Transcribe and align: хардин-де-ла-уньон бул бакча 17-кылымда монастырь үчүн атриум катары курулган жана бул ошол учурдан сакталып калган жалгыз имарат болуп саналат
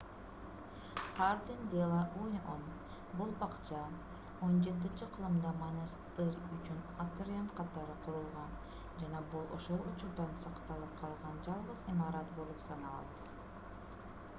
хардин-де-ла-уньон 1.17 2.63
бул 3.19 3.35
бакча 3.43 3.81
17-кылымда 4.39 5.51
монастырь 5.59 6.41
үчүн 6.57 6.81
атриум 7.05 7.47
катары 7.61 7.99
курулган 8.09 8.57
жана 9.05 9.23
бул 9.37 9.47
ошол 9.61 9.87
учурдан 9.93 10.35
сакталып 10.49 10.99
калган 11.05 11.41
жалгыз 11.51 11.89
имарат 11.95 12.37
болуп 12.43 12.69
саналат 12.73 13.31